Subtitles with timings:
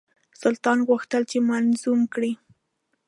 [0.41, 2.31] سلطان غوښتل چې منظوم کړي.